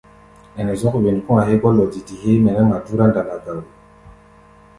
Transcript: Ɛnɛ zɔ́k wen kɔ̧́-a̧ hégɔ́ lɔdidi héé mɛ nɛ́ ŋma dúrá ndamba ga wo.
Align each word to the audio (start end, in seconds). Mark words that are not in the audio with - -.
Ɛnɛ 0.59 0.73
zɔ́k 0.81 0.95
wen 1.03 1.17
kɔ̧́-a̧ 1.25 1.47
hégɔ́ 1.49 1.71
lɔdidi 1.77 2.15
héé 2.21 2.37
mɛ 2.43 2.49
nɛ́ 2.53 2.63
ŋma 2.65 2.77
dúrá 2.85 3.05
ndamba 3.09 3.35
ga 3.43 3.51
wo. 3.57 3.63